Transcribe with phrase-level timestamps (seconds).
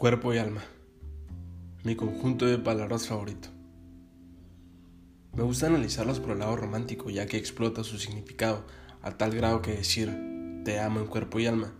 [0.00, 0.62] Cuerpo y alma.
[1.84, 3.50] Mi conjunto de palabras favorito.
[5.34, 8.64] Me gusta analizarlos por el lado romántico, ya que explota su significado
[9.02, 11.74] a tal grado que decir te amo en cuerpo y alma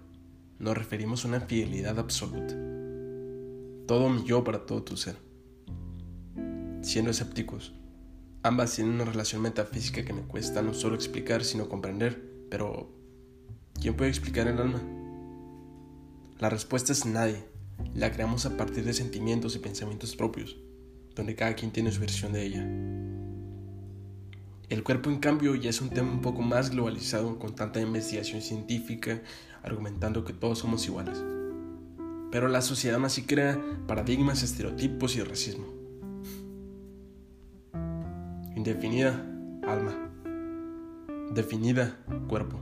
[0.59, 2.54] nos referimos a una fidelidad absoluta.
[3.86, 5.16] Todo mi yo para todo tu ser.
[6.82, 7.73] Siendo escépticos,
[8.43, 12.93] ambas tienen una relación metafísica que me cuesta no solo explicar, sino comprender, pero
[13.80, 14.82] ¿quién puede explicar el alma?
[16.39, 17.48] La respuesta es nadie.
[17.94, 20.57] La creamos a partir de sentimientos y pensamientos propios,
[21.14, 22.66] donde cada quien tiene su versión de ella.
[24.68, 28.40] El cuerpo, en cambio, ya es un tema un poco más globalizado con tanta investigación
[28.40, 29.21] científica
[29.62, 31.22] argumentando que todos somos iguales.
[32.30, 35.66] Pero la sociedad más así crea paradigmas, estereotipos y racismo.
[38.55, 39.27] Indefinida,
[39.66, 40.12] alma.
[41.34, 42.60] Definida, cuerpo.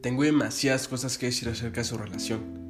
[0.00, 2.61] Tengo demasiadas cosas que decir acerca de su relación,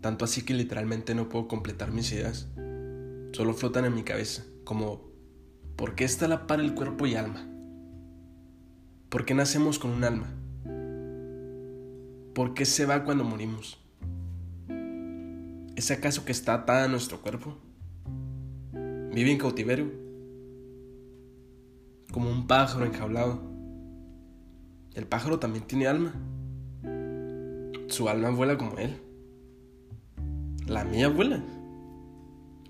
[0.00, 2.48] tanto así que literalmente no puedo completar mis ideas.
[3.32, 5.10] Solo flotan en mi cabeza, como
[5.76, 7.46] ¿por qué está la par el cuerpo y alma?
[9.08, 10.32] ¿Por qué nacemos con un alma?
[12.34, 13.78] ¿Por qué se va cuando morimos?
[15.76, 17.56] ¿Es acaso que está atada a nuestro cuerpo?
[18.72, 19.90] ¿Vive en cautiverio?
[22.12, 23.40] Como un pájaro enjaulado.
[24.94, 26.14] El pájaro también tiene alma.
[27.88, 29.09] Su alma vuela como él.
[30.70, 31.42] La mía vuela.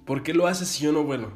[0.07, 1.33] ¿Por qué lo hace si yo no vuelo?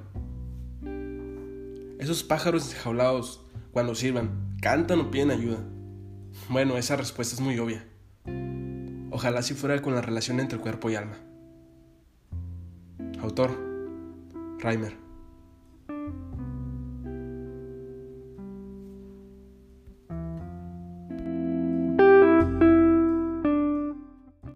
[1.98, 5.58] Esos pájaros enjaulados, cuando sirvan, cantan o piden ayuda.
[6.48, 7.86] Bueno, esa respuesta es muy obvia.
[9.10, 11.18] Ojalá si fuera con la relación entre cuerpo y alma.
[13.20, 13.50] Autor,
[14.58, 15.03] Reimer.